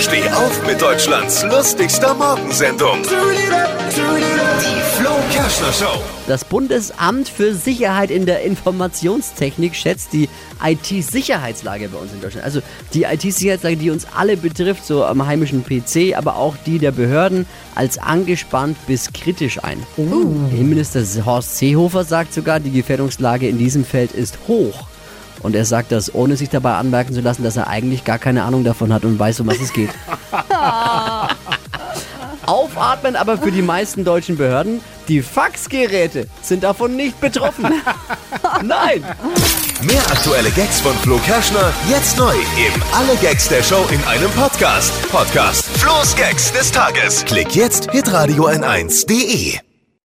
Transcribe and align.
Steh 0.00 0.26
auf 0.30 0.66
mit 0.66 0.80
Deutschlands 0.80 1.44
lustigster 1.44 2.14
Morgensendung. 2.14 3.02
Die 3.02 4.96
Flo 4.96 5.10
Kerschner 5.30 5.72
Show. 5.74 6.00
Das 6.26 6.42
Bundesamt 6.42 7.28
für 7.28 7.54
Sicherheit 7.54 8.10
in 8.10 8.24
der 8.24 8.42
Informationstechnik 8.42 9.74
schätzt 9.74 10.14
die 10.14 10.30
IT-Sicherheitslage 10.64 11.90
bei 11.90 11.98
uns 11.98 12.14
in 12.14 12.22
Deutschland. 12.22 12.46
Also 12.46 12.62
die 12.94 13.02
IT-Sicherheitslage, 13.02 13.76
die 13.76 13.90
uns 13.90 14.06
alle 14.16 14.38
betrifft, 14.38 14.86
so 14.86 15.04
am 15.04 15.26
heimischen 15.26 15.64
PC, 15.64 16.16
aber 16.16 16.36
auch 16.36 16.56
die 16.64 16.78
der 16.78 16.92
Behörden, 16.92 17.44
als 17.74 17.98
angespannt 17.98 18.78
bis 18.86 19.12
kritisch 19.12 19.62
ein. 19.62 19.82
Innenminister 19.98 21.04
Horst 21.26 21.58
Seehofer 21.58 22.04
sagt 22.04 22.32
sogar, 22.32 22.58
die 22.58 22.70
Gefährdungslage 22.70 23.48
in 23.48 23.58
diesem 23.58 23.84
Feld 23.84 24.12
ist 24.12 24.38
hoch. 24.48 24.89
Und 25.42 25.54
er 25.54 25.64
sagt 25.64 25.92
das, 25.92 26.14
ohne 26.14 26.36
sich 26.36 26.50
dabei 26.50 26.74
anmerken 26.74 27.14
zu 27.14 27.20
lassen, 27.20 27.42
dass 27.42 27.56
er 27.56 27.68
eigentlich 27.68 28.04
gar 28.04 28.18
keine 28.18 28.44
Ahnung 28.44 28.64
davon 28.64 28.92
hat 28.92 29.04
und 29.04 29.18
weiß, 29.18 29.40
um 29.40 29.46
was 29.46 29.60
es 29.60 29.72
geht. 29.72 29.90
Aufatmen 32.46 33.16
aber 33.16 33.38
für 33.38 33.52
die 33.52 33.62
meisten 33.62 34.04
deutschen 34.04 34.36
Behörden. 34.36 34.80
Die 35.08 35.22
Faxgeräte 35.22 36.26
sind 36.42 36.62
davon 36.62 36.96
nicht 36.96 37.20
betroffen. 37.20 37.64
Nein! 38.62 39.04
Mehr 39.82 40.02
aktuelle 40.10 40.50
Gags 40.50 40.80
von 40.80 40.94
Flo 40.96 41.18
Kerschner 41.18 41.72
jetzt 41.88 42.18
neu 42.18 42.34
im 42.34 42.82
Alle 42.92 43.16
Gags 43.22 43.48
der 43.48 43.62
Show 43.62 43.84
in 43.90 44.02
einem 44.04 44.30
Podcast. 44.32 44.92
Podcast 45.10 45.64
Flo's 45.78 46.14
Gags 46.16 46.52
des 46.52 46.70
Tages. 46.70 47.24
Klick 47.24 47.54
jetzt 47.54 47.90
hitradio 47.90 48.48
n1.de. 48.48 49.69